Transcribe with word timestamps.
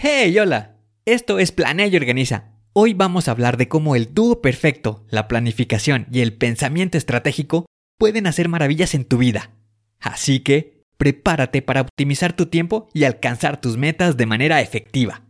Hey, 0.00 0.38
hola. 0.38 0.76
Esto 1.06 1.40
es 1.40 1.50
Planea 1.50 1.88
y 1.88 1.96
Organiza. 1.96 2.52
Hoy 2.72 2.94
vamos 2.94 3.26
a 3.26 3.32
hablar 3.32 3.56
de 3.56 3.66
cómo 3.66 3.96
el 3.96 4.14
dúo 4.14 4.40
perfecto, 4.40 5.04
la 5.10 5.26
planificación 5.26 6.06
y 6.12 6.20
el 6.20 6.34
pensamiento 6.34 6.96
estratégico 6.96 7.66
pueden 7.98 8.28
hacer 8.28 8.48
maravillas 8.48 8.94
en 8.94 9.04
tu 9.04 9.18
vida. 9.18 9.50
Así 9.98 10.38
que, 10.38 10.84
prepárate 10.98 11.62
para 11.62 11.80
optimizar 11.80 12.32
tu 12.34 12.46
tiempo 12.46 12.88
y 12.94 13.02
alcanzar 13.02 13.60
tus 13.60 13.76
metas 13.76 14.16
de 14.16 14.26
manera 14.26 14.60
efectiva. 14.60 15.22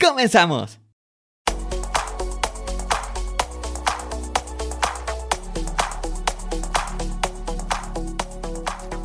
¡Comenzamos! 0.00 0.78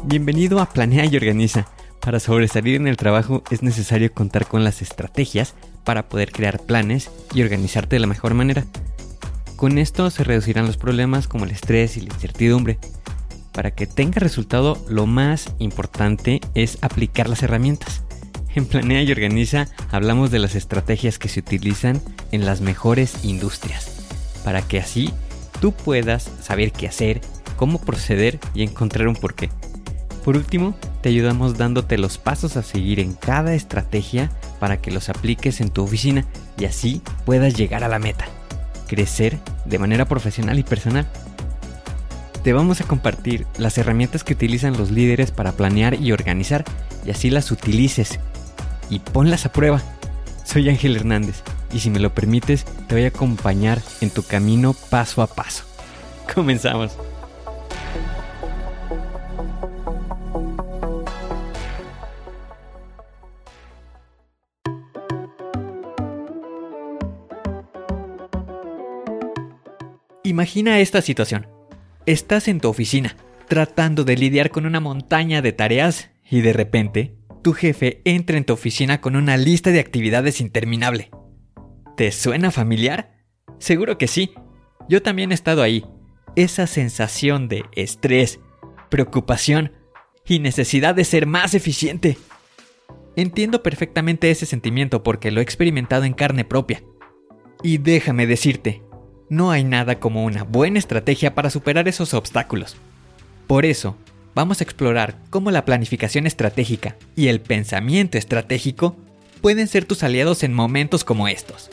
Bienvenido 0.04 0.60
a 0.60 0.68
Planea 0.68 1.06
y 1.06 1.16
Organiza. 1.18 1.68
Para 2.08 2.22
sobresalir 2.22 2.76
en 2.76 2.88
el 2.88 2.96
trabajo 2.96 3.44
es 3.52 3.64
necesario 3.64 4.14
contar 4.14 4.48
con 4.48 4.64
las 4.64 4.82
estrategias 4.82 5.56
para 5.84 6.08
poder 6.08 6.32
crear 6.32 6.62
planes 6.62 7.12
y 7.34 7.42
organizarte 7.42 7.98
de 7.98 8.00
la 8.00 8.08
mejor 8.08 8.34
manera. 8.34 8.64
Con 9.58 9.78
esto 9.78 10.10
se 10.10 10.24
reducirán 10.24 10.68
los 10.68 10.78
problemas 10.78 11.28
como 11.28 11.44
el 11.44 11.52
estrés 11.52 11.98
y 11.98 12.00
la 12.00 12.14
incertidumbre. 12.14 12.80
Para 13.52 13.72
que 13.72 13.88
tenga 13.88 14.22
resultado, 14.22 14.82
lo 14.88 15.06
más 15.06 15.54
importante 15.60 16.40
es 16.54 16.78
aplicar 16.82 17.28
las 17.28 17.44
herramientas. 17.44 18.04
En 18.56 18.66
Planea 18.68 19.04
y 19.04 19.12
Organiza 19.12 19.68
hablamos 19.92 20.32
de 20.32 20.40
las 20.40 20.56
estrategias 20.56 21.20
que 21.20 21.28
se 21.28 21.42
utilizan 21.42 22.02
en 22.32 22.46
las 22.46 22.62
mejores 22.62 23.26
industrias, 23.26 24.40
para 24.46 24.62
que 24.62 24.80
así 24.80 25.14
tú 25.60 25.74
puedas 25.74 26.32
saber 26.42 26.72
qué 26.72 26.88
hacer, 26.88 27.20
cómo 27.58 27.82
proceder 27.82 28.40
y 28.54 28.64
encontrar 28.64 29.10
un 29.10 29.16
porqué. 29.18 29.50
Por 30.28 30.36
último, 30.36 30.76
te 31.02 31.08
ayudamos 31.08 31.58
dándote 31.58 31.98
los 31.98 32.18
pasos 32.18 32.58
a 32.58 32.62
seguir 32.62 33.00
en 33.00 33.14
cada 33.14 33.54
estrategia 33.54 34.30
para 34.60 34.76
que 34.76 34.92
los 34.92 35.08
apliques 35.08 35.62
en 35.62 35.70
tu 35.70 35.82
oficina 35.82 36.26
y 36.60 36.66
así 36.66 37.02
puedas 37.26 37.54
llegar 37.54 37.86
a 37.86 37.88
la 37.88 37.98
meta, 37.98 38.26
crecer 38.90 39.38
de 39.64 39.80
manera 39.80 40.04
profesional 40.04 40.60
y 40.60 40.64
personal. 40.64 41.08
Te 42.44 42.52
vamos 42.52 42.82
a 42.82 42.84
compartir 42.84 43.48
las 43.58 43.78
herramientas 43.78 44.26
que 44.26 44.34
utilizan 44.34 44.76
los 44.78 44.92
líderes 44.92 45.32
para 45.32 45.54
planear 45.54 45.94
y 45.94 46.12
organizar 46.12 46.66
y 47.06 47.12
así 47.12 47.30
las 47.30 47.50
utilices 47.50 48.20
y 48.90 49.00
ponlas 49.00 49.46
a 49.46 49.54
prueba. 49.54 49.82
Soy 50.44 50.68
Ángel 50.68 50.98
Hernández 50.98 51.42
y 51.72 51.80
si 51.80 51.90
me 51.90 52.02
lo 52.02 52.14
permites 52.14 52.66
te 52.90 52.96
voy 52.96 53.06
a 53.06 53.08
acompañar 53.16 53.82
en 54.02 54.10
tu 54.10 54.24
camino 54.24 54.76
paso 54.90 55.22
a 55.22 55.28
paso. 55.28 55.64
Comenzamos. 56.36 56.98
Imagina 70.28 70.82
esta 70.82 71.02
situación. 71.02 71.48
Estás 72.06 72.50
en 72.50 72.60
tu 72.60 72.68
oficina, 72.68 73.16
tratando 73.48 74.04
de 74.04 74.18
lidiar 74.18 74.50
con 74.50 74.66
una 74.66 74.82
montaña 74.82 75.42
de 75.42 75.54
tareas 75.54 76.10
y 76.30 76.42
de 76.42 76.52
repente, 76.52 77.16
tu 77.42 77.54
jefe 77.54 78.02
entra 78.04 78.36
en 78.36 78.44
tu 78.44 78.52
oficina 78.52 79.00
con 79.00 79.16
una 79.16 79.38
lista 79.38 79.72
de 79.72 79.80
actividades 79.80 80.42
interminable. 80.42 81.12
¿Te 81.96 82.12
suena 82.12 82.52
familiar? 82.52 83.24
Seguro 83.58 83.98
que 83.98 84.10
sí. 84.10 84.34
Yo 84.90 85.02
también 85.02 85.32
he 85.32 85.34
estado 85.34 85.64
ahí. 85.64 85.86
Esa 86.36 86.68
sensación 86.68 87.48
de 87.48 87.64
estrés, 87.72 88.42
preocupación 88.90 89.72
y 90.26 90.40
necesidad 90.40 90.94
de 90.94 91.06
ser 91.06 91.26
más 91.26 91.54
eficiente. 91.54 92.18
Entiendo 93.16 93.64
perfectamente 93.64 94.30
ese 94.30 94.46
sentimiento 94.46 95.04
porque 95.04 95.32
lo 95.32 95.40
he 95.40 95.44
experimentado 95.44 96.04
en 96.04 96.12
carne 96.12 96.44
propia. 96.44 96.84
Y 97.64 97.78
déjame 97.78 98.28
decirte, 98.28 98.84
no 99.30 99.52
hay 99.52 99.64
nada 99.64 100.00
como 100.00 100.24
una 100.24 100.44
buena 100.44 100.80
estrategia 100.80 101.36
para 101.36 101.50
superar 101.50 101.88
esos 101.88 102.14
obstáculos. 102.14 102.78
Por 103.46 103.66
eso, 103.66 103.96
vamos 104.36 104.62
a 104.62 104.64
explorar 104.64 105.18
cómo 105.30 105.52
la 105.52 105.66
planificación 105.66 106.28
estratégica 106.28 106.96
y 107.16 107.28
el 107.28 107.42
pensamiento 107.42 108.18
estratégico 108.18 108.96
pueden 109.42 109.68
ser 109.68 109.86
tus 109.86 110.04
aliados 110.04 110.44
en 110.44 110.54
momentos 110.54 111.04
como 111.04 111.28
estos. 111.28 111.70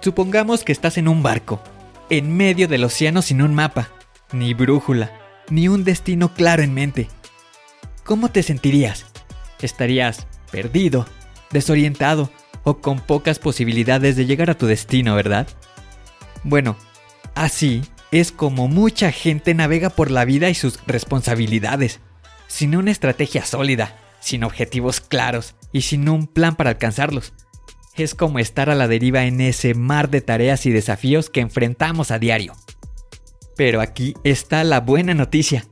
Supongamos 0.00 0.64
que 0.64 0.72
estás 0.72 0.98
en 0.98 1.06
un 1.06 1.22
barco, 1.22 1.62
en 2.10 2.36
medio 2.36 2.66
del 2.66 2.84
océano 2.84 3.22
sin 3.22 3.40
un 3.40 3.54
mapa, 3.54 3.90
ni 4.32 4.52
brújula, 4.54 5.12
ni 5.48 5.68
un 5.68 5.84
destino 5.84 6.34
claro 6.34 6.62
en 6.62 6.74
mente. 6.74 7.08
¿Cómo 8.04 8.28
te 8.28 8.42
sentirías? 8.42 9.06
Estarías 9.60 10.26
perdido, 10.50 11.06
desorientado 11.52 12.30
o 12.64 12.78
con 12.78 13.00
pocas 13.00 13.38
posibilidades 13.38 14.16
de 14.16 14.26
llegar 14.26 14.50
a 14.50 14.56
tu 14.56 14.66
destino, 14.66 15.14
¿verdad? 15.14 15.48
Bueno, 16.44 16.76
así 17.34 17.82
es 18.10 18.30
como 18.30 18.68
mucha 18.68 19.10
gente 19.10 19.54
navega 19.54 19.90
por 19.90 20.10
la 20.10 20.24
vida 20.24 20.50
y 20.50 20.54
sus 20.54 20.78
responsabilidades, 20.86 22.00
sin 22.46 22.76
una 22.76 22.90
estrategia 22.90 23.44
sólida, 23.44 23.96
sin 24.20 24.44
objetivos 24.44 25.00
claros 25.00 25.54
y 25.72 25.82
sin 25.82 26.08
un 26.08 26.26
plan 26.26 26.54
para 26.54 26.70
alcanzarlos. 26.70 27.32
Es 27.94 28.14
como 28.14 28.38
estar 28.38 28.70
a 28.70 28.74
la 28.74 28.88
deriva 28.88 29.24
en 29.24 29.40
ese 29.40 29.74
mar 29.74 30.10
de 30.10 30.20
tareas 30.20 30.66
y 30.66 30.70
desafíos 30.70 31.30
que 31.30 31.40
enfrentamos 31.40 32.10
a 32.10 32.18
diario. 32.18 32.54
Pero 33.56 33.80
aquí 33.80 34.14
está 34.24 34.64
la 34.64 34.80
buena 34.80 35.14
noticia. 35.14 35.66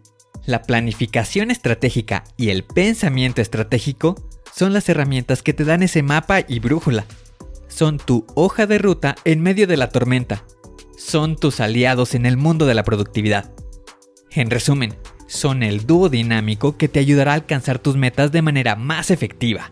La 0.45 0.63
planificación 0.63 1.51
estratégica 1.51 2.25
y 2.37 2.51
el 2.51 2.65
pensamiento 2.65 3.41
estratégico 3.43 4.17
son 4.55 4.73
las 4.73 4.89
herramientas 4.89 5.43
que 5.43 5.55
te 5.55 5.65
dan 5.65 5.83
ese 5.83 6.03
mapa 6.03 6.41
y 6.47 6.59
brújula. 6.61 7.05
Son 7.69 7.99
tu 7.99 8.27
hoja 8.35 8.67
de 8.67 8.79
ruta 8.79 9.15
en 9.25 9.43
medio 9.43 9.67
de 9.67 9.77
la 9.77 9.89
tormenta. 9.89 10.45
Son 10.97 11.37
tus 11.37 11.61
aliados 11.61 12.15
en 12.15 12.27
el 12.27 12.37
mundo 12.37 12.67
de 12.67 12.75
la 12.75 12.85
productividad. 12.85 13.53
En 14.33 14.51
resumen, 14.51 14.97
son 15.27 15.63
el 15.63 15.87
dúo 15.87 16.09
dinámico 16.09 16.77
que 16.77 16.89
te 16.89 16.99
ayudará 16.99 17.33
a 17.33 17.37
alcanzar 17.37 17.79
tus 17.79 17.97
metas 17.97 18.33
de 18.33 18.43
manera 18.43 18.77
más 18.77 19.11
efectiva. 19.11 19.71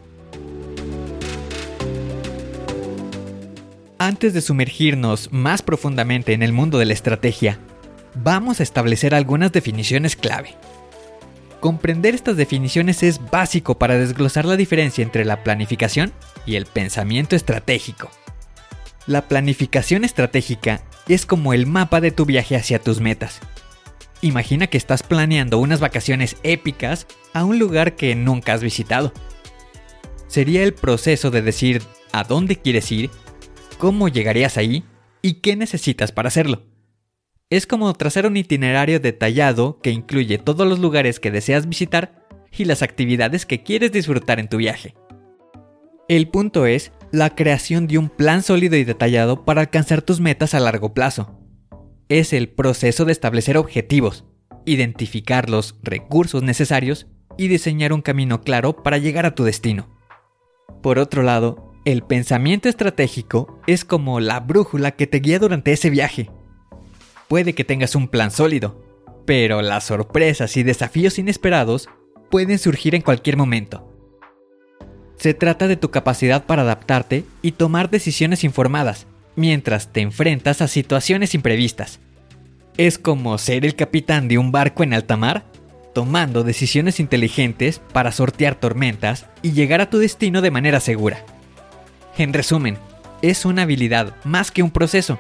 Antes 3.98 4.32
de 4.32 4.40
sumergirnos 4.40 5.32
más 5.32 5.60
profundamente 5.60 6.32
en 6.32 6.42
el 6.42 6.52
mundo 6.52 6.78
de 6.78 6.86
la 6.86 6.92
estrategia, 6.92 7.58
vamos 8.14 8.60
a 8.60 8.62
establecer 8.62 9.14
algunas 9.14 9.50
definiciones 9.50 10.14
clave. 10.14 10.54
Comprender 11.60 12.14
estas 12.14 12.36
definiciones 12.36 13.02
es 13.02 13.20
básico 13.30 13.78
para 13.78 13.98
desglosar 13.98 14.44
la 14.44 14.56
diferencia 14.56 15.02
entre 15.02 15.24
la 15.24 15.42
planificación 15.42 16.12
y 16.46 16.54
el 16.54 16.66
pensamiento 16.66 17.34
estratégico. 17.34 18.10
La 19.06 19.22
planificación 19.22 20.04
estratégica 20.04 20.82
es 21.08 21.26
como 21.26 21.52
el 21.52 21.66
mapa 21.66 22.00
de 22.00 22.12
tu 22.12 22.26
viaje 22.26 22.54
hacia 22.54 22.78
tus 22.78 23.00
metas. 23.00 23.40
Imagina 24.20 24.68
que 24.68 24.78
estás 24.78 25.02
planeando 25.02 25.58
unas 25.58 25.80
vacaciones 25.80 26.36
épicas 26.42 27.06
a 27.32 27.44
un 27.44 27.58
lugar 27.58 27.96
que 27.96 28.14
nunca 28.14 28.52
has 28.52 28.62
visitado. 28.62 29.12
Sería 30.28 30.62
el 30.62 30.74
proceso 30.74 31.30
de 31.30 31.42
decir 31.42 31.82
a 32.12 32.22
dónde 32.22 32.56
quieres 32.56 32.92
ir, 32.92 33.10
cómo 33.78 34.08
llegarías 34.08 34.58
ahí 34.58 34.84
y 35.22 35.34
qué 35.34 35.56
necesitas 35.56 36.12
para 36.12 36.28
hacerlo. 36.28 36.62
Es 37.50 37.66
como 37.66 37.90
trazar 37.94 38.26
un 38.26 38.36
itinerario 38.36 39.00
detallado 39.00 39.80
que 39.80 39.90
incluye 39.90 40.36
todos 40.36 40.68
los 40.68 40.80
lugares 40.80 41.18
que 41.18 41.30
deseas 41.30 41.66
visitar 41.66 42.26
y 42.52 42.66
las 42.66 42.82
actividades 42.82 43.46
que 43.46 43.62
quieres 43.62 43.90
disfrutar 43.90 44.38
en 44.38 44.48
tu 44.48 44.58
viaje. 44.58 44.94
El 46.08 46.28
punto 46.28 46.66
es 46.66 46.92
la 47.10 47.34
creación 47.34 47.86
de 47.86 47.96
un 47.96 48.10
plan 48.10 48.42
sólido 48.42 48.76
y 48.76 48.84
detallado 48.84 49.46
para 49.46 49.62
alcanzar 49.62 50.02
tus 50.02 50.20
metas 50.20 50.52
a 50.52 50.60
largo 50.60 50.92
plazo. 50.92 51.38
Es 52.10 52.34
el 52.34 52.50
proceso 52.50 53.06
de 53.06 53.12
establecer 53.12 53.56
objetivos, 53.56 54.26
identificar 54.66 55.48
los 55.48 55.78
recursos 55.82 56.42
necesarios 56.42 57.06
y 57.38 57.48
diseñar 57.48 57.94
un 57.94 58.02
camino 58.02 58.42
claro 58.42 58.82
para 58.82 58.98
llegar 58.98 59.24
a 59.24 59.34
tu 59.34 59.44
destino. 59.44 59.88
Por 60.82 60.98
otro 60.98 61.22
lado, 61.22 61.72
el 61.86 62.02
pensamiento 62.02 62.68
estratégico 62.68 63.58
es 63.66 63.86
como 63.86 64.20
la 64.20 64.40
brújula 64.40 64.90
que 64.90 65.06
te 65.06 65.20
guía 65.20 65.38
durante 65.38 65.72
ese 65.72 65.88
viaje 65.88 66.30
puede 67.28 67.54
que 67.54 67.64
tengas 67.64 67.94
un 67.94 68.08
plan 68.08 68.30
sólido, 68.30 68.82
pero 69.26 69.62
las 69.62 69.84
sorpresas 69.84 70.56
y 70.56 70.62
desafíos 70.62 71.18
inesperados 71.18 71.88
pueden 72.30 72.58
surgir 72.58 72.94
en 72.94 73.02
cualquier 73.02 73.36
momento. 73.36 73.92
Se 75.16 75.34
trata 75.34 75.68
de 75.68 75.76
tu 75.76 75.90
capacidad 75.90 76.46
para 76.46 76.62
adaptarte 76.62 77.24
y 77.42 77.52
tomar 77.52 77.90
decisiones 77.90 78.44
informadas 78.44 79.06
mientras 79.36 79.92
te 79.92 80.00
enfrentas 80.00 80.62
a 80.62 80.68
situaciones 80.68 81.34
imprevistas. 81.34 82.00
Es 82.76 82.98
como 82.98 83.36
ser 83.38 83.64
el 83.64 83.74
capitán 83.74 84.28
de 84.28 84.38
un 84.38 84.52
barco 84.52 84.82
en 84.82 84.94
alta 84.94 85.16
mar, 85.16 85.44
tomando 85.94 86.44
decisiones 86.44 87.00
inteligentes 87.00 87.80
para 87.92 88.12
sortear 88.12 88.54
tormentas 88.54 89.26
y 89.42 89.52
llegar 89.52 89.80
a 89.80 89.90
tu 89.90 89.98
destino 89.98 90.42
de 90.42 90.50
manera 90.50 90.80
segura. 90.80 91.24
En 92.16 92.32
resumen, 92.32 92.78
es 93.22 93.44
una 93.44 93.62
habilidad 93.62 94.14
más 94.24 94.50
que 94.50 94.62
un 94.62 94.70
proceso 94.70 95.18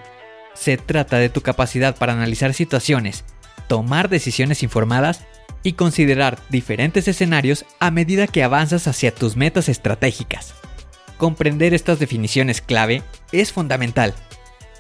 se 0.58 0.76
trata 0.76 1.18
de 1.18 1.28
tu 1.28 1.40
capacidad 1.40 1.96
para 1.96 2.12
analizar 2.12 2.52
situaciones, 2.52 3.24
tomar 3.68 4.08
decisiones 4.08 4.62
informadas 4.62 5.24
y 5.62 5.74
considerar 5.74 6.38
diferentes 6.48 7.06
escenarios 7.06 7.64
a 7.78 7.90
medida 7.90 8.26
que 8.26 8.42
avanzas 8.42 8.88
hacia 8.88 9.14
tus 9.14 9.36
metas 9.36 9.68
estratégicas. 9.68 10.54
Comprender 11.16 11.74
estas 11.74 11.98
definiciones 11.98 12.60
clave 12.60 13.02
es 13.32 13.52
fundamental, 13.52 14.14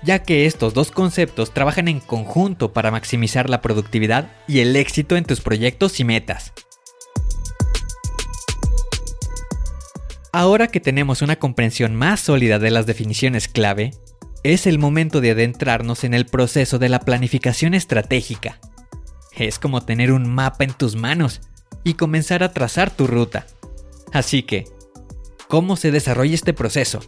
ya 0.02 0.22
que 0.22 0.46
estos 0.46 0.74
dos 0.74 0.90
conceptos 0.90 1.52
trabajan 1.52 1.88
en 1.88 2.00
conjunto 2.00 2.72
para 2.72 2.90
maximizar 2.90 3.48
la 3.48 3.60
productividad 3.60 4.30
y 4.46 4.60
el 4.60 4.74
éxito 4.76 5.16
en 5.16 5.24
tus 5.24 5.40
proyectos 5.40 6.00
y 6.00 6.04
metas. 6.04 6.52
Ahora 10.32 10.68
que 10.68 10.80
tenemos 10.80 11.22
una 11.22 11.36
comprensión 11.36 11.94
más 11.94 12.20
sólida 12.20 12.58
de 12.58 12.70
las 12.70 12.86
definiciones 12.86 13.48
clave, 13.48 13.92
es 14.42 14.66
el 14.66 14.78
momento 14.78 15.20
de 15.20 15.32
adentrarnos 15.32 16.04
en 16.04 16.14
el 16.14 16.26
proceso 16.26 16.78
de 16.78 16.88
la 16.88 17.00
planificación 17.00 17.74
estratégica. 17.74 18.60
Es 19.36 19.58
como 19.58 19.82
tener 19.82 20.12
un 20.12 20.28
mapa 20.28 20.64
en 20.64 20.72
tus 20.72 20.96
manos 20.96 21.40
y 21.84 21.94
comenzar 21.94 22.42
a 22.42 22.52
trazar 22.52 22.90
tu 22.90 23.06
ruta. 23.06 23.46
Así 24.12 24.42
que, 24.42 24.64
¿cómo 25.48 25.76
se 25.76 25.90
desarrolla 25.90 26.34
este 26.34 26.52
proceso? 26.52 27.00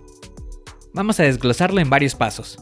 Vamos 0.93 1.21
a 1.21 1.25
desglosarlo 1.25 1.81
en 1.81 1.91
varios 1.91 2.15
pasos. 2.15 2.59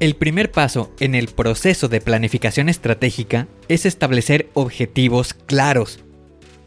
El 0.00 0.16
primer 0.16 0.50
paso 0.50 0.92
en 0.98 1.14
el 1.14 1.28
proceso 1.28 1.88
de 1.88 2.00
planificación 2.00 2.68
estratégica 2.68 3.46
es 3.68 3.86
establecer 3.86 4.50
objetivos 4.54 5.34
claros 5.34 6.04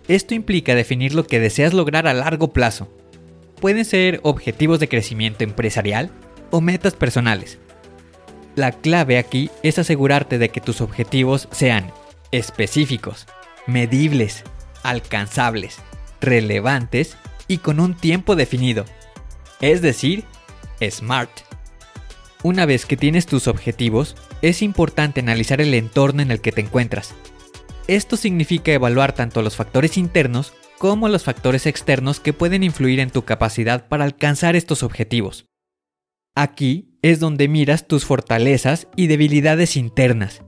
esto 0.08 0.34
implica 0.34 0.74
definir 0.74 1.14
lo 1.14 1.28
que 1.28 1.40
deseas 1.40 1.74
lograr 1.74 2.08
a 2.08 2.14
largo 2.14 2.54
plazo. 2.54 2.88
Pueden 3.60 3.84
ser 3.84 4.22
objetivos 4.24 4.80
de 4.80 4.88
crecimiento 4.88 5.44
empresarial 5.44 6.12
o 6.52 6.62
metas 6.62 6.94
personales. 6.94 7.58
La 8.56 8.72
clave 8.72 9.18
aquí 9.18 9.50
es 9.64 9.80
asegurarte 9.80 10.38
de 10.38 10.50
que 10.50 10.62
tus 10.62 10.82
objetivos 10.82 11.48
sean 11.52 11.92
específicos, 12.32 13.28
medibles, 13.68 14.44
alcanzables, 14.84 15.78
relevantes 16.22 17.18
y 17.48 17.60
con 17.60 17.80
un 17.80 17.96
tiempo 17.96 18.36
definido. 18.36 18.86
Es 19.62 19.82
decir, 19.82 20.26
SMART. 20.82 21.32
Una 22.44 22.66
vez 22.66 22.86
que 22.86 22.98
tienes 22.98 23.26
tus 23.26 23.48
objetivos, 23.48 24.16
es 24.42 24.62
importante 24.62 25.20
analizar 25.20 25.62
el 25.62 25.74
entorno 25.74 26.22
en 26.22 26.32
el 26.32 26.42
que 26.42 26.52
te 26.52 26.62
encuentras 26.62 27.14
esto 27.88 28.18
significa 28.18 28.74
evaluar 28.74 29.14
tanto 29.14 29.42
los 29.42 29.56
factores 29.56 29.98
internos 29.98 30.54
como 30.78 31.08
los 31.08 31.24
factores 31.24 31.66
externos 31.66 32.20
que 32.20 32.34
pueden 32.34 32.64
influir 32.64 33.00
en 33.00 33.10
tu 33.10 33.24
capacidad 33.24 33.88
para 33.88 34.04
alcanzar 34.04 34.58
estos 34.58 34.84
objetivos. 34.84 35.46
Aquí 36.40 36.90
es 37.02 37.20
donde 37.20 37.48
miras 37.48 37.88
tus 37.88 38.06
fortalezas 38.06 38.88
y 38.96 39.08
debilidades 39.08 39.76
internas, 39.76 40.44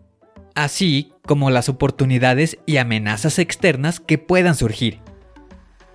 así 0.53 1.13
como 1.25 1.49
las 1.49 1.67
oportunidades 1.67 2.59
y 2.65 2.77
amenazas 2.77 3.39
externas 3.39 3.99
que 3.99 4.19
puedan 4.19 4.55
surgir. 4.55 4.99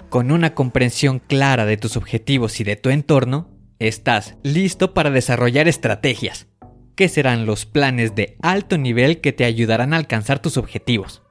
Con 0.08 0.32
una 0.32 0.54
comprensión 0.54 1.20
clara 1.20 1.64
de 1.64 1.76
tus 1.76 1.96
objetivos 1.96 2.58
y 2.58 2.64
de 2.64 2.74
tu 2.74 2.90
entorno, 2.90 3.48
estás 3.78 4.36
listo 4.42 4.94
para 4.94 5.10
desarrollar 5.10 5.68
estrategias, 5.68 6.48
que 6.96 7.08
serán 7.08 7.46
los 7.46 7.64
planes 7.64 8.16
de 8.16 8.36
alto 8.42 8.78
nivel 8.78 9.20
que 9.20 9.32
te 9.32 9.44
ayudarán 9.44 9.94
a 9.94 9.96
alcanzar 9.96 10.40
tus 10.40 10.56
objetivos 10.56 11.24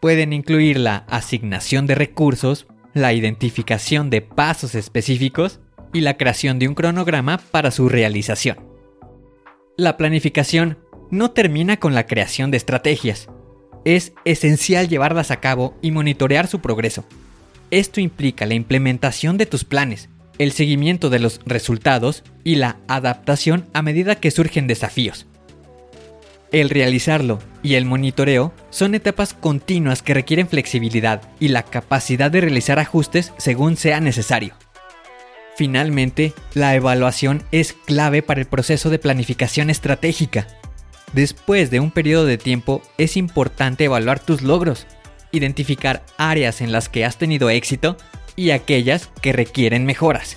pueden 0.00 0.32
incluir 0.32 0.78
la 0.78 0.98
asignación 1.08 1.86
de 1.86 1.94
recursos, 1.94 2.66
la 2.94 3.12
identificación 3.12 4.10
de 4.10 4.22
pasos 4.22 4.74
específicos 4.74 5.60
y 5.92 6.00
la 6.00 6.16
creación 6.16 6.58
de 6.58 6.68
un 6.68 6.74
cronograma 6.74 7.38
para 7.38 7.70
su 7.70 7.88
realización. 7.88 8.58
La 9.76 9.96
planificación 9.96 10.78
no 11.10 11.30
termina 11.30 11.78
con 11.78 11.94
la 11.94 12.06
creación 12.06 12.50
de 12.50 12.56
estrategias. 12.56 13.28
Es 13.84 14.12
esencial 14.24 14.88
llevarlas 14.88 15.30
a 15.30 15.40
cabo 15.40 15.76
y 15.82 15.90
monitorear 15.90 16.46
su 16.46 16.60
progreso. 16.60 17.04
Esto 17.70 18.00
implica 18.00 18.46
la 18.46 18.54
implementación 18.54 19.38
de 19.38 19.46
tus 19.46 19.64
planes, 19.64 20.08
el 20.38 20.52
seguimiento 20.52 21.10
de 21.10 21.18
los 21.18 21.40
resultados 21.46 22.24
y 22.44 22.56
la 22.56 22.78
adaptación 22.88 23.66
a 23.72 23.82
medida 23.82 24.16
que 24.16 24.30
surgen 24.30 24.66
desafíos. 24.66 25.26
El 26.50 26.70
realizarlo 26.70 27.40
y 27.62 27.74
el 27.74 27.84
monitoreo 27.84 28.54
son 28.70 28.94
etapas 28.94 29.34
continuas 29.34 30.02
que 30.02 30.14
requieren 30.14 30.48
flexibilidad 30.48 31.20
y 31.38 31.48
la 31.48 31.62
capacidad 31.62 32.30
de 32.30 32.40
realizar 32.40 32.78
ajustes 32.78 33.34
según 33.36 33.76
sea 33.76 34.00
necesario. 34.00 34.54
Finalmente, 35.58 36.34
la 36.54 36.76
evaluación 36.76 37.42
es 37.50 37.72
clave 37.72 38.22
para 38.22 38.38
el 38.38 38.46
proceso 38.46 38.90
de 38.90 39.00
planificación 39.00 39.70
estratégica. 39.70 40.46
Después 41.14 41.72
de 41.72 41.80
un 41.80 41.90
periodo 41.90 42.26
de 42.26 42.38
tiempo 42.38 42.80
es 42.96 43.16
importante 43.16 43.82
evaluar 43.82 44.20
tus 44.20 44.42
logros, 44.42 44.86
identificar 45.32 46.06
áreas 46.16 46.60
en 46.60 46.70
las 46.70 46.88
que 46.88 47.04
has 47.04 47.18
tenido 47.18 47.50
éxito 47.50 47.96
y 48.36 48.52
aquellas 48.52 49.10
que 49.20 49.32
requieren 49.32 49.84
mejoras. 49.84 50.36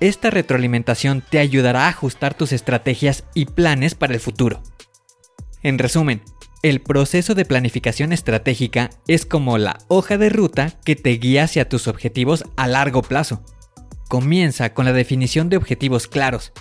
Esta 0.00 0.30
retroalimentación 0.30 1.22
te 1.22 1.38
ayudará 1.38 1.84
a 1.84 1.90
ajustar 1.90 2.34
tus 2.34 2.50
estrategias 2.50 3.22
y 3.34 3.44
planes 3.44 3.94
para 3.94 4.14
el 4.14 4.20
futuro. 4.20 4.64
En 5.62 5.78
resumen, 5.78 6.22
el 6.64 6.80
proceso 6.80 7.36
de 7.36 7.44
planificación 7.44 8.12
estratégica 8.12 8.90
es 9.06 9.26
como 9.26 9.58
la 9.58 9.78
hoja 9.86 10.18
de 10.18 10.28
ruta 10.28 10.72
que 10.84 10.96
te 10.96 11.10
guía 11.10 11.44
hacia 11.44 11.68
tus 11.68 11.86
objetivos 11.86 12.42
a 12.56 12.66
largo 12.66 13.02
plazo. 13.02 13.44
Comienza 14.08 14.72
con 14.72 14.84
la 14.84 14.92
definición 14.92 15.48
de 15.48 15.56
objetivos 15.56 16.06
claros, 16.06 16.52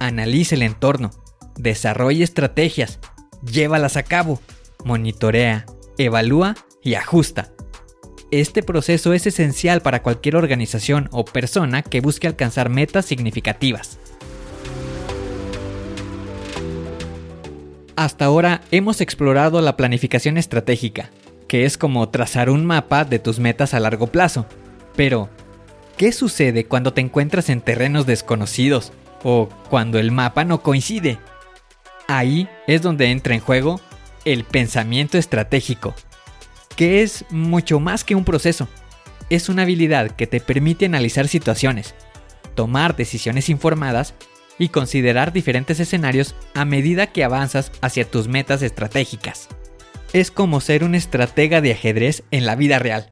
analiza 0.00 0.54
el 0.54 0.62
entorno, 0.62 1.10
desarrolla 1.56 2.22
estrategias, 2.22 2.98
llévalas 3.42 3.96
a 3.96 4.02
cabo, 4.02 4.38
monitorea, 4.84 5.64
evalúa 5.96 6.56
y 6.82 6.94
ajusta. 6.94 7.52
Este 8.30 8.62
proceso 8.62 9.14
es 9.14 9.26
esencial 9.26 9.80
para 9.80 10.02
cualquier 10.02 10.36
organización 10.36 11.08
o 11.10 11.24
persona 11.24 11.82
que 11.82 12.02
busque 12.02 12.26
alcanzar 12.26 12.68
metas 12.68 13.06
significativas. 13.06 13.98
Hasta 17.96 18.26
ahora 18.26 18.60
hemos 18.70 19.00
explorado 19.00 19.62
la 19.62 19.76
planificación 19.76 20.36
estratégica, 20.36 21.10
que 21.48 21.64
es 21.64 21.78
como 21.78 22.08
trazar 22.10 22.50
un 22.50 22.66
mapa 22.66 23.06
de 23.06 23.18
tus 23.18 23.38
metas 23.38 23.72
a 23.72 23.80
largo 23.80 24.06
plazo. 24.08 24.46
Pero, 24.96 25.28
¿qué 26.00 26.12
sucede 26.12 26.64
cuando 26.64 26.94
te 26.94 27.02
encuentras 27.02 27.50
en 27.50 27.60
terrenos 27.60 28.06
desconocidos 28.06 28.90
o 29.22 29.50
cuando 29.68 29.98
el 29.98 30.12
mapa 30.12 30.46
no 30.46 30.62
coincide? 30.62 31.18
Ahí 32.08 32.48
es 32.66 32.80
donde 32.80 33.10
entra 33.10 33.34
en 33.34 33.42
juego 33.42 33.82
el 34.24 34.44
pensamiento 34.44 35.18
estratégico, 35.18 35.94
que 36.74 37.02
es 37.02 37.26
mucho 37.28 37.80
más 37.80 38.02
que 38.02 38.14
un 38.14 38.24
proceso. 38.24 38.66
Es 39.28 39.50
una 39.50 39.64
habilidad 39.64 40.12
que 40.12 40.26
te 40.26 40.40
permite 40.40 40.86
analizar 40.86 41.28
situaciones, 41.28 41.94
tomar 42.54 42.96
decisiones 42.96 43.50
informadas 43.50 44.14
y 44.58 44.70
considerar 44.70 45.34
diferentes 45.34 45.80
escenarios 45.80 46.34
a 46.54 46.64
medida 46.64 47.08
que 47.08 47.24
avanzas 47.24 47.72
hacia 47.82 48.10
tus 48.10 48.26
metas 48.26 48.62
estratégicas. 48.62 49.48
Es 50.14 50.30
como 50.30 50.62
ser 50.62 50.82
un 50.82 50.94
estratega 50.94 51.60
de 51.60 51.72
ajedrez 51.72 52.22
en 52.30 52.46
la 52.46 52.56
vida 52.56 52.78
real, 52.78 53.10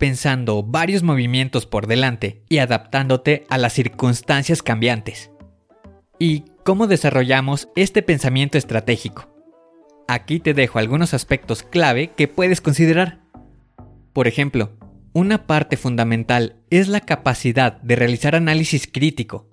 pensando 0.00 0.62
varios 0.62 1.02
movimientos 1.02 1.66
por 1.66 1.86
delante 1.86 2.42
y 2.48 2.56
adaptándote 2.58 3.44
a 3.50 3.58
las 3.58 3.74
circunstancias 3.74 4.62
cambiantes. 4.62 5.30
¿Y 6.18 6.46
cómo 6.64 6.86
desarrollamos 6.86 7.68
este 7.76 8.02
pensamiento 8.02 8.56
estratégico? 8.56 9.28
Aquí 10.08 10.40
te 10.40 10.54
dejo 10.54 10.78
algunos 10.78 11.12
aspectos 11.12 11.62
clave 11.62 12.12
que 12.16 12.28
puedes 12.28 12.62
considerar. 12.62 13.20
Por 14.14 14.26
ejemplo, 14.26 14.72
una 15.12 15.46
parte 15.46 15.76
fundamental 15.76 16.56
es 16.70 16.88
la 16.88 17.00
capacidad 17.00 17.78
de 17.82 17.96
realizar 17.96 18.34
análisis 18.34 18.88
crítico. 18.90 19.48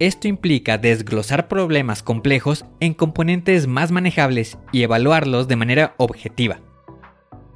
Esto 0.00 0.26
implica 0.26 0.78
desglosar 0.78 1.46
problemas 1.46 2.02
complejos 2.02 2.66
en 2.80 2.92
componentes 2.92 3.68
más 3.68 3.92
manejables 3.92 4.58
y 4.72 4.82
evaluarlos 4.82 5.46
de 5.46 5.56
manera 5.56 5.94
objetiva. 5.96 6.60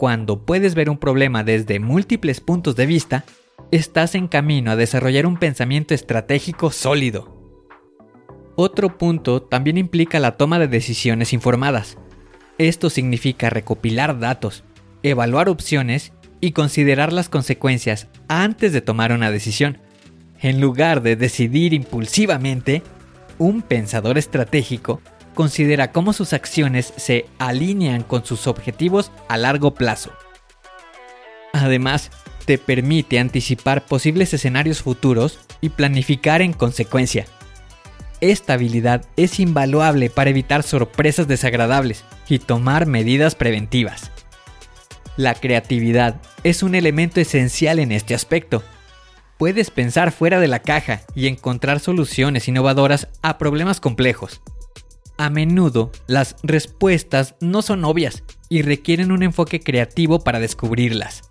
Cuando 0.01 0.47
puedes 0.47 0.75
ver 0.75 0.89
un 0.89 0.97
problema 0.97 1.45
desde 1.45 1.79
múltiples 1.79 2.41
puntos 2.41 2.75
de 2.75 2.87
vista, 2.87 3.27
estás 3.71 4.15
en 4.15 4.29
camino 4.29 4.71
a 4.71 4.77
desarrollar 4.77 5.27
un 5.27 5.37
pensamiento 5.37 5.93
estratégico 5.93 6.71
sólido. 6.71 7.37
Otro 8.57 8.97
punto 8.97 9.43
también 9.43 9.77
implica 9.77 10.19
la 10.19 10.39
toma 10.39 10.59
de 10.59 10.69
decisiones 10.69 11.35
informadas. 11.35 11.99
Esto 12.57 12.89
significa 12.89 13.51
recopilar 13.51 14.19
datos, 14.19 14.65
evaluar 15.03 15.51
opciones 15.51 16.15
y 16.41 16.53
considerar 16.53 17.13
las 17.13 17.29
consecuencias 17.29 18.09
antes 18.27 18.73
de 18.73 18.81
tomar 18.81 19.13
una 19.13 19.31
decisión. 19.31 19.83
En 20.41 20.63
lugar 20.63 21.03
de 21.03 21.17
decidir 21.17 21.75
impulsivamente, 21.75 22.83
un 23.37 23.61
pensador 23.61 24.17
estratégico 24.17 25.03
considera 25.35 25.93
cómo 25.93 26.13
sus 26.13 26.33
acciones 26.33 26.93
se 26.97 27.27
alinean 27.39 28.03
con 28.03 28.25
sus 28.25 28.47
objetivos 28.47 29.11
a 29.29 29.37
largo 29.37 29.75
plazo. 29.75 30.13
Además, 31.53 32.11
te 32.45 32.59
permite 32.59 33.19
anticipar 33.19 33.87
posibles 33.87 34.35
escenarios 34.35 34.83
futuros 34.83 35.39
y 35.61 35.71
planificar 35.71 36.43
en 36.43 36.53
consecuencia. 36.53 37.27
Esta 38.21 38.55
habilidad 38.55 39.07
es 39.17 39.41
invaluable 39.41 40.11
para 40.11 40.31
evitar 40.31 40.63
sorpresas 40.63 41.27
desagradables 41.27 42.05
y 42.29 42.39
tomar 42.39 42.87
medidas 42.87 43.35
preventivas. 43.35 44.11
La 45.17 45.35
creatividad 45.35 46.21
es 46.45 46.63
un 46.63 46.75
elemento 46.75 47.21
esencial 47.21 47.79
en 47.79 47.93
este 47.93 48.15
aspecto. 48.15 48.63
Puedes 49.39 49.71
pensar 49.71 50.13
fuera 50.13 50.39
de 50.39 50.49
la 50.49 50.61
caja 50.61 51.01
y 51.15 51.29
encontrar 51.29 51.81
soluciones 51.81 52.47
innovadoras 52.47 53.09
a 53.23 53.39
problemas 53.39 53.81
complejos. 53.81 54.43
A 55.21 55.29
menudo, 55.29 55.93
las 56.07 56.35
respuestas 56.43 57.35
no 57.43 57.61
son 57.61 57.85
obvias 57.85 58.25
y 58.49 58.63
requieren 58.63 59.13
un 59.13 59.23
enfoque 59.23 59.61
creativo 59.61 60.21
para 60.21 60.41
descubrirlas. 60.41 61.31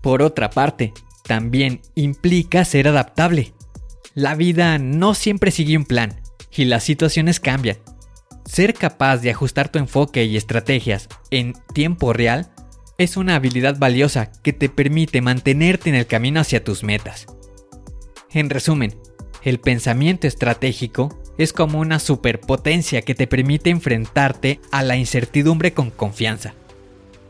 Por 0.00 0.22
otra 0.22 0.48
parte, 0.48 0.94
también 1.22 1.82
implica 1.94 2.64
ser 2.64 2.88
adaptable. 2.88 3.52
La 4.14 4.34
vida 4.34 4.78
no 4.78 5.12
siempre 5.12 5.50
sigue 5.50 5.76
un 5.76 5.84
plan 5.84 6.22
y 6.50 6.64
las 6.64 6.82
situaciones 6.82 7.40
cambian. 7.40 7.76
Ser 8.46 8.72
capaz 8.72 9.18
de 9.18 9.30
ajustar 9.32 9.68
tu 9.68 9.78
enfoque 9.78 10.24
y 10.24 10.38
estrategias 10.38 11.10
en 11.30 11.52
tiempo 11.74 12.14
real 12.14 12.54
es 12.96 13.18
una 13.18 13.34
habilidad 13.34 13.78
valiosa 13.78 14.32
que 14.32 14.54
te 14.54 14.70
permite 14.70 15.20
mantenerte 15.20 15.90
en 15.90 15.94
el 15.94 16.06
camino 16.06 16.40
hacia 16.40 16.64
tus 16.64 16.84
metas. 16.84 17.26
En 18.30 18.48
resumen, 18.48 18.98
el 19.42 19.60
pensamiento 19.60 20.26
estratégico 20.26 21.21
es 21.38 21.52
como 21.52 21.80
una 21.80 21.98
superpotencia 21.98 23.02
que 23.02 23.14
te 23.14 23.26
permite 23.26 23.70
enfrentarte 23.70 24.60
a 24.70 24.82
la 24.82 24.96
incertidumbre 24.96 25.72
con 25.72 25.90
confianza. 25.90 26.54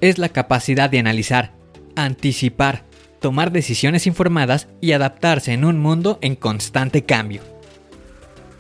Es 0.01 0.19
la 0.19 0.31
capacidad 0.31 0.91
de 0.91 0.99
analizar, 0.99 1.53
anticipar, 1.95 2.85
tomar 3.21 3.53
decisiones 3.53 4.07
informadas 4.07 4.69
y 4.81 4.93
adaptarse 4.93 5.53
en 5.53 5.65
un 5.65 5.79
mundo 5.79 6.19
en 6.21 6.35
constante 6.35 7.05
cambio. 7.05 7.43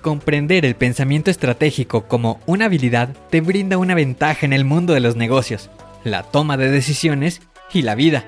Comprender 0.01 0.65
el 0.65 0.75
pensamiento 0.75 1.31
estratégico 1.31 2.09
como 2.09 2.41
una 2.47 2.67
habilidad 2.67 3.17
te 3.31 3.41
brinda 3.41 3.79
una 3.79 3.95
ventaja 3.95 4.47
en 4.47 4.53
el 4.53 4.65
mundo 4.65 4.95
de 4.95 5.01
los 5.01 5.17
negocios, 5.17 5.71
la 6.05 6.23
toma 6.23 6.57
de 6.57 6.71
decisiones 6.71 7.41
y 7.73 7.83
la 7.83 7.95
vida. 7.95 8.25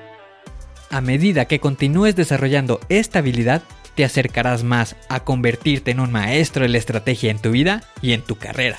A 0.89 1.01
medida 1.01 1.45
que 1.45 1.59
continúes 1.59 2.15
desarrollando 2.15 2.79
esta 2.89 3.19
habilidad, 3.19 3.63
te 3.95 4.05
acercarás 4.05 4.63
más 4.63 4.95
a 5.09 5.23
convertirte 5.23 5.91
en 5.91 5.99
un 5.99 6.11
maestro 6.11 6.63
de 6.63 6.69
la 6.69 6.77
estrategia 6.77 7.31
en 7.31 7.39
tu 7.39 7.51
vida 7.51 7.83
y 8.01 8.13
en 8.13 8.21
tu 8.21 8.35
carrera. 8.35 8.77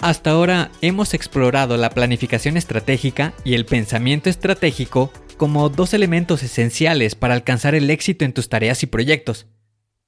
Hasta 0.00 0.30
ahora 0.30 0.70
hemos 0.80 1.12
explorado 1.12 1.76
la 1.76 1.90
planificación 1.90 2.56
estratégica 2.56 3.34
y 3.44 3.54
el 3.54 3.66
pensamiento 3.66 4.30
estratégico 4.30 5.12
como 5.36 5.68
dos 5.70 5.92
elementos 5.92 6.42
esenciales 6.42 7.14
para 7.14 7.34
alcanzar 7.34 7.74
el 7.74 7.90
éxito 7.90 8.24
en 8.24 8.32
tus 8.32 8.48
tareas 8.48 8.82
y 8.82 8.86
proyectos. 8.86 9.46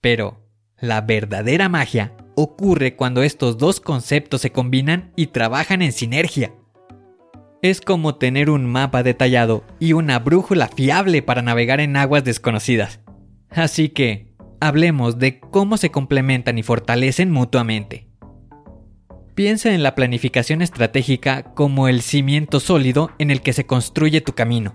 Pero, 0.00 0.46
la 0.78 1.00
verdadera 1.00 1.68
magia 1.68 2.14
ocurre 2.36 2.96
cuando 2.96 3.22
estos 3.22 3.58
dos 3.58 3.80
conceptos 3.80 4.40
se 4.42 4.52
combinan 4.52 5.12
y 5.16 5.26
trabajan 5.26 5.82
en 5.82 5.92
sinergia. 5.92 6.52
Es 7.62 7.82
como 7.82 8.14
tener 8.14 8.48
un 8.48 8.64
mapa 8.64 9.02
detallado 9.02 9.64
y 9.78 9.92
una 9.92 10.18
brújula 10.18 10.68
fiable 10.68 11.20
para 11.20 11.42
navegar 11.42 11.80
en 11.80 11.94
aguas 11.96 12.24
desconocidas. 12.24 13.00
Así 13.50 13.90
que, 13.90 14.34
hablemos 14.60 15.18
de 15.18 15.40
cómo 15.40 15.76
se 15.76 15.90
complementan 15.90 16.56
y 16.56 16.62
fortalecen 16.62 17.30
mutuamente. 17.30 18.06
Piensa 19.34 19.74
en 19.74 19.82
la 19.82 19.94
planificación 19.94 20.62
estratégica 20.62 21.54
como 21.54 21.86
el 21.88 22.00
cimiento 22.00 22.60
sólido 22.60 23.10
en 23.18 23.30
el 23.30 23.42
que 23.42 23.52
se 23.52 23.66
construye 23.66 24.22
tu 24.22 24.32
camino. 24.32 24.74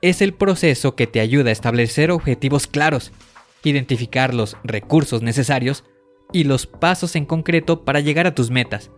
Es 0.00 0.22
el 0.22 0.32
proceso 0.32 0.96
que 0.96 1.06
te 1.06 1.20
ayuda 1.20 1.50
a 1.50 1.52
establecer 1.52 2.10
objetivos 2.10 2.66
claros, 2.66 3.12
identificar 3.62 4.32
los 4.32 4.56
recursos 4.64 5.20
necesarios 5.20 5.84
y 6.32 6.44
los 6.44 6.66
pasos 6.66 7.14
en 7.14 7.26
concreto 7.26 7.84
para 7.84 8.00
llegar 8.00 8.26
a 8.26 8.34
tus 8.34 8.50
metas. 8.50 8.90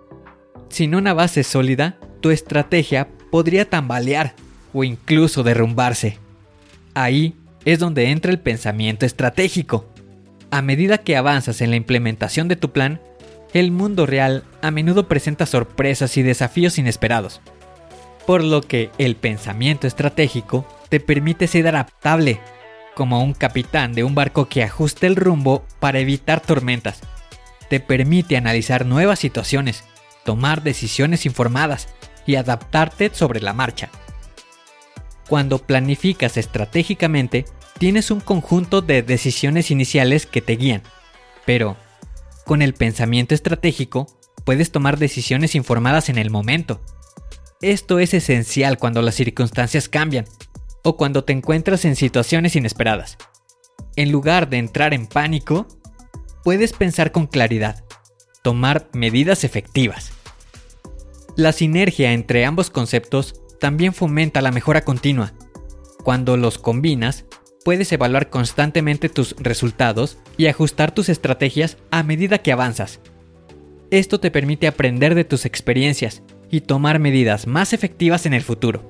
Sin 0.68 0.94
una 0.94 1.14
base 1.14 1.42
sólida, 1.42 1.98
tu 2.22 2.30
estrategia 2.30 3.08
podría 3.30 3.68
tambalear 3.68 4.34
o 4.72 4.84
incluso 4.84 5.42
derrumbarse. 5.42 6.16
Ahí 6.94 7.34
es 7.66 7.78
donde 7.78 8.10
entra 8.10 8.30
el 8.30 8.38
pensamiento 8.38 9.04
estratégico. 9.04 9.84
A 10.50 10.62
medida 10.62 10.98
que 10.98 11.16
avanzas 11.16 11.60
en 11.60 11.70
la 11.70 11.76
implementación 11.76 12.48
de 12.48 12.56
tu 12.56 12.72
plan, 12.72 13.00
el 13.52 13.70
mundo 13.70 14.06
real 14.06 14.44
a 14.62 14.70
menudo 14.70 15.08
presenta 15.08 15.44
sorpresas 15.44 16.16
y 16.16 16.22
desafíos 16.22 16.78
inesperados. 16.78 17.42
Por 18.26 18.42
lo 18.42 18.62
que 18.62 18.90
el 18.98 19.16
pensamiento 19.16 19.86
estratégico 19.86 20.66
te 20.88 21.00
permite 21.00 21.46
ser 21.48 21.66
adaptable, 21.66 22.40
como 22.94 23.22
un 23.22 23.32
capitán 23.32 23.94
de 23.94 24.04
un 24.04 24.14
barco 24.14 24.48
que 24.48 24.62
ajuste 24.62 25.06
el 25.06 25.16
rumbo 25.16 25.64
para 25.80 25.98
evitar 25.98 26.40
tormentas. 26.40 27.00
Te 27.68 27.80
permite 27.80 28.36
analizar 28.36 28.84
nuevas 28.86 29.18
situaciones, 29.18 29.84
tomar 30.24 30.62
decisiones 30.62 31.26
informadas 31.26 31.88
y 32.26 32.36
adaptarte 32.36 33.10
sobre 33.12 33.40
la 33.40 33.52
marcha. 33.52 33.90
Cuando 35.28 35.58
planificas 35.58 36.36
estratégicamente, 36.36 37.44
tienes 37.78 38.10
un 38.10 38.20
conjunto 38.20 38.82
de 38.82 39.02
decisiones 39.02 39.70
iniciales 39.70 40.26
que 40.26 40.42
te 40.42 40.56
guían, 40.56 40.82
pero 41.46 41.76
con 42.44 42.62
el 42.62 42.74
pensamiento 42.74 43.34
estratégico 43.34 44.06
puedes 44.44 44.72
tomar 44.72 44.98
decisiones 44.98 45.54
informadas 45.54 46.08
en 46.08 46.18
el 46.18 46.30
momento. 46.30 46.80
Esto 47.60 47.98
es 47.98 48.12
esencial 48.14 48.78
cuando 48.78 49.02
las 49.02 49.14
circunstancias 49.14 49.88
cambian 49.88 50.26
o 50.82 50.96
cuando 50.96 51.24
te 51.24 51.32
encuentras 51.32 51.84
en 51.84 51.96
situaciones 51.96 52.56
inesperadas. 52.56 53.18
En 53.94 54.10
lugar 54.10 54.48
de 54.48 54.58
entrar 54.58 54.94
en 54.94 55.06
pánico, 55.06 55.66
puedes 56.42 56.72
pensar 56.72 57.12
con 57.12 57.26
claridad, 57.26 57.84
tomar 58.42 58.88
medidas 58.92 59.44
efectivas 59.44 60.12
la 61.36 61.52
sinergia 61.52 62.12
entre 62.12 62.44
ambos 62.44 62.68
conceptos 62.68 63.40
también 63.58 63.94
fomenta 63.94 64.42
la 64.42 64.52
mejora 64.52 64.84
continua. 64.84 65.32
Cuando 66.04 66.36
los 66.36 66.58
combinas, 66.58 67.24
puedes 67.64 67.90
evaluar 67.92 68.28
constantemente 68.28 69.08
tus 69.08 69.34
resultados 69.38 70.18
y 70.36 70.46
ajustar 70.46 70.92
tus 70.92 71.08
estrategias 71.08 71.78
a 71.90 72.02
medida 72.02 72.38
que 72.38 72.52
avanzas. 72.52 73.00
Esto 73.90 74.20
te 74.20 74.30
permite 74.30 74.66
aprender 74.66 75.14
de 75.14 75.24
tus 75.24 75.46
experiencias 75.46 76.22
y 76.50 76.62
tomar 76.62 76.98
medidas 76.98 77.46
más 77.46 77.72
efectivas 77.72 78.26
en 78.26 78.34
el 78.34 78.42
futuro. 78.42 78.82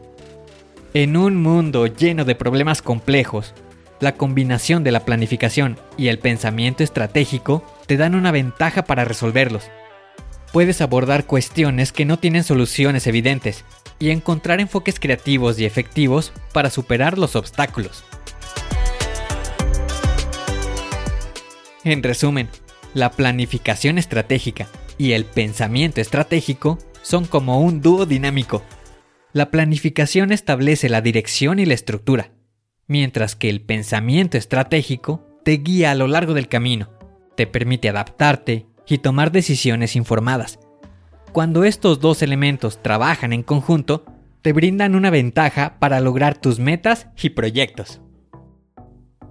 En 0.95 1.17
un 1.17 1.37
mundo 1.37 1.87
lleno 1.87 2.25
de 2.25 2.35
problemas 2.35 2.83
complejos, 2.83 3.55
la 4.01 4.17
combinación 4.17 4.83
de 4.83 4.91
la 4.91 5.05
planificación 5.05 5.79
y 5.97 6.09
el 6.09 6.19
pensamiento 6.19 6.83
estratégico 6.83 7.65
te 7.87 7.97
dan 7.97 8.15
una 8.17 8.33
ventaja 8.33 8.83
para 8.83 9.05
resolverlos 9.05 9.71
puedes 10.53 10.81
abordar 10.81 11.27
cuestiones 11.27 11.93
que 11.93 12.05
no 12.05 12.19
tienen 12.19 12.45
soluciones 12.45 13.07
evidentes 13.07 13.65
y 13.99 14.11
encontrar 14.11 14.61
enfoques 14.61 15.01
creativos 15.01 15.59
y 15.59 15.65
efectivos 15.65 16.33
para 16.53 16.71
superar 16.71 17.19
los 17.19 17.37
obstáculos. 17.37 18.05
En 21.85 22.03
resumen, 22.03 22.49
la 22.95 23.11
planificación 23.11 23.99
estratégica 23.99 24.69
y 24.99 25.13
el 25.13 25.25
pensamiento 25.25 26.01
estratégico 26.01 26.79
son 27.03 27.25
como 27.25 27.61
un 27.61 27.81
dúo 27.81 28.07
dinámico. 28.07 28.63
La 29.33 29.51
planificación 29.51 30.31
establece 30.31 30.89
la 30.89 31.01
dirección 31.01 31.59
y 31.59 31.65
la 31.65 31.75
estructura, 31.75 32.33
mientras 32.87 33.35
que 33.35 33.49
el 33.49 33.63
pensamiento 33.63 34.37
estratégico 34.37 35.27
te 35.45 35.53
guía 35.53 35.91
a 35.91 35.95
lo 35.95 36.07
largo 36.07 36.35
del 36.35 36.49
camino, 36.49 36.91
te 37.37 37.47
permite 37.47 37.89
adaptarte 37.89 38.67
y 38.93 38.99
tomar 38.99 39.33
decisiones 39.33 39.97
informadas. 39.97 40.59
Cuando 41.33 41.65
estos 41.65 41.99
dos 41.99 42.21
elementos 42.21 42.83
trabajan 42.83 43.33
en 43.33 43.43
conjunto, 43.43 44.05
te 44.43 44.53
brindan 44.53 44.95
una 44.95 45.09
ventaja 45.09 45.79
para 45.79 45.99
lograr 46.01 46.37
tus 46.37 46.59
metas 46.59 47.07
y 47.23 47.31
proyectos. 47.31 48.03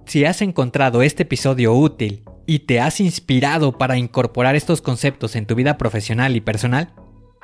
Si 0.04 0.24
has 0.24 0.42
encontrado 0.42 1.02
este 1.02 1.22
episodio 1.22 1.74
útil 1.74 2.24
y 2.44 2.60
te 2.60 2.80
has 2.80 2.98
inspirado 2.98 3.78
para 3.78 3.96
incorporar 3.96 4.56
estos 4.56 4.82
conceptos 4.82 5.36
en 5.36 5.46
tu 5.46 5.54
vida 5.54 5.78
profesional 5.78 6.34
y 6.34 6.40
personal, 6.40 6.92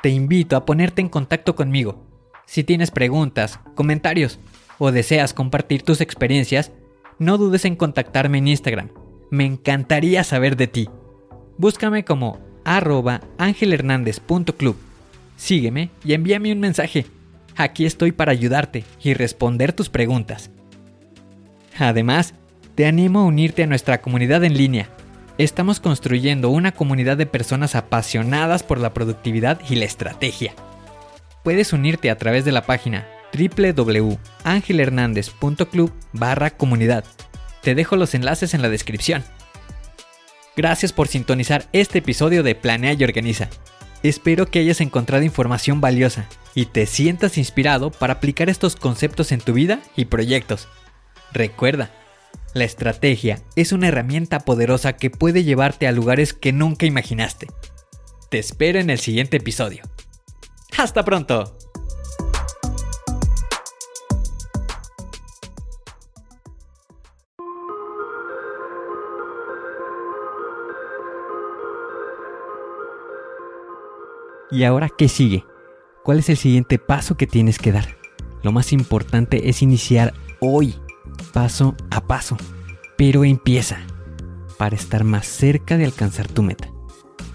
te 0.03 0.09
invito 0.09 0.57
a 0.57 0.65
ponerte 0.65 0.99
en 0.99 1.07
contacto 1.07 1.55
conmigo. 1.55 2.05
Si 2.45 2.65
tienes 2.65 2.91
preguntas, 2.91 3.61
comentarios 3.75 4.39
o 4.77 4.91
deseas 4.91 5.33
compartir 5.33 5.83
tus 5.83 6.01
experiencias, 6.01 6.73
no 7.17 7.37
dudes 7.37 7.63
en 7.63 7.77
contactarme 7.77 8.39
en 8.39 8.49
Instagram. 8.49 8.89
Me 9.31 9.45
encantaría 9.45 10.25
saber 10.25 10.57
de 10.57 10.67
ti. 10.67 10.89
Búscame 11.59 12.03
como 12.05 12.39
arroba 12.63 13.19
angelhernandez.club. 13.37 14.77
Sígueme 15.35 15.89
y 16.05 16.13
envíame 16.13 16.53
un 16.53 16.61
mensaje. 16.61 17.05
Aquí 17.57 17.85
estoy 17.85 18.13
para 18.13 18.31
ayudarte 18.31 18.85
y 19.03 19.13
responder 19.13 19.73
tus 19.73 19.89
preguntas. 19.89 20.51
Además, 21.77 22.33
te 22.75 22.85
animo 22.85 23.19
a 23.19 23.25
unirte 23.25 23.63
a 23.63 23.67
nuestra 23.67 23.99
comunidad 23.99 24.45
en 24.45 24.57
línea. 24.57 24.87
Estamos 25.37 25.81
construyendo 25.81 26.49
una 26.49 26.71
comunidad 26.71 27.17
de 27.17 27.25
personas 27.25 27.75
apasionadas 27.75 28.63
por 28.63 28.79
la 28.79 28.93
productividad 28.93 29.59
y 29.69 29.75
la 29.75 29.83
estrategia. 29.83 30.53
Puedes 31.43 31.73
unirte 31.73 32.09
a 32.09 32.17
través 32.17 32.45
de 32.45 32.53
la 32.53 32.61
página 32.61 33.05
www.angelhernandez.club 33.37 35.91
barra 36.13 36.51
comunidad. 36.51 37.03
Te 37.61 37.75
dejo 37.75 37.97
los 37.97 38.15
enlaces 38.15 38.53
en 38.53 38.61
la 38.61 38.69
descripción. 38.69 39.25
Gracias 40.59 40.91
por 40.91 41.07
sintonizar 41.07 41.69
este 41.71 41.99
episodio 41.99 42.43
de 42.43 42.53
Planea 42.53 42.91
y 42.91 43.01
Organiza. 43.05 43.47
Espero 44.03 44.45
que 44.45 44.59
hayas 44.59 44.81
encontrado 44.81 45.23
información 45.23 45.79
valiosa 45.79 46.27
y 46.53 46.65
te 46.65 46.85
sientas 46.85 47.37
inspirado 47.37 47.91
para 47.91 48.15
aplicar 48.15 48.49
estos 48.49 48.75
conceptos 48.75 49.31
en 49.31 49.39
tu 49.39 49.53
vida 49.53 49.79
y 49.95 50.03
proyectos. 50.03 50.67
Recuerda, 51.31 51.91
la 52.53 52.65
estrategia 52.65 53.41
es 53.55 53.71
una 53.71 53.87
herramienta 53.87 54.41
poderosa 54.41 54.97
que 54.97 55.09
puede 55.09 55.45
llevarte 55.45 55.87
a 55.87 55.93
lugares 55.93 56.33
que 56.33 56.51
nunca 56.51 56.85
imaginaste. 56.85 57.47
Te 58.29 58.37
espero 58.37 58.81
en 58.81 58.89
el 58.89 58.99
siguiente 58.99 59.37
episodio. 59.37 59.83
¡Hasta 60.77 61.05
pronto! 61.05 61.57
¿Y 74.51 74.63
ahora 74.63 74.89
qué 74.89 75.07
sigue? 75.07 75.45
¿Cuál 76.03 76.19
es 76.19 76.29
el 76.29 76.37
siguiente 76.37 76.79
paso 76.79 77.17
que 77.17 77.27
tienes 77.27 77.59
que 77.59 77.71
dar? 77.71 77.97
Lo 78.41 78.51
más 78.51 78.73
importante 78.73 79.49
es 79.49 79.61
iniciar 79.61 80.13
hoy, 80.39 80.75
paso 81.33 81.75
a 81.91 82.01
paso. 82.01 82.35
Pero 82.97 83.23
empieza 83.23 83.77
para 84.57 84.75
estar 84.75 85.03
más 85.03 85.27
cerca 85.27 85.77
de 85.77 85.85
alcanzar 85.85 86.27
tu 86.27 86.41
meta. 86.41 86.71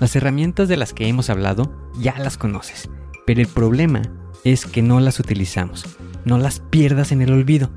Las 0.00 0.16
herramientas 0.16 0.68
de 0.68 0.76
las 0.76 0.92
que 0.92 1.06
hemos 1.06 1.30
hablado 1.30 1.73
ya 2.00 2.18
las 2.18 2.37
conoces, 2.37 2.90
pero 3.25 3.40
el 3.40 3.47
problema 3.47 4.02
es 4.42 4.66
que 4.66 4.83
no 4.83 4.99
las 4.99 5.21
utilizamos. 5.21 5.87
No 6.25 6.38
las 6.38 6.59
pierdas 6.59 7.12
en 7.12 7.23
el 7.23 7.33
olvido. 7.33 7.71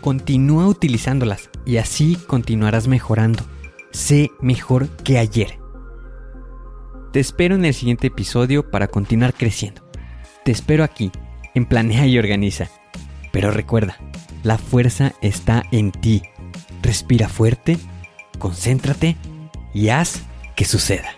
Continúa 0.00 0.66
utilizándolas 0.68 1.50
y 1.66 1.76
así 1.76 2.16
continuarás 2.26 2.88
mejorando. 2.88 3.44
Sé 3.90 4.30
mejor 4.40 4.88
que 4.88 5.18
ayer. 5.18 5.63
Te 7.14 7.20
espero 7.20 7.54
en 7.54 7.64
el 7.64 7.74
siguiente 7.74 8.08
episodio 8.08 8.72
para 8.72 8.88
continuar 8.88 9.34
creciendo. 9.34 9.88
Te 10.44 10.50
espero 10.50 10.82
aquí, 10.82 11.12
en 11.54 11.64
Planea 11.64 12.08
y 12.08 12.18
Organiza. 12.18 12.68
Pero 13.30 13.52
recuerda, 13.52 13.98
la 14.42 14.58
fuerza 14.58 15.12
está 15.22 15.62
en 15.70 15.92
ti. 15.92 16.22
Respira 16.82 17.28
fuerte, 17.28 17.78
concéntrate 18.40 19.16
y 19.72 19.90
haz 19.90 20.22
que 20.56 20.64
suceda. 20.64 21.10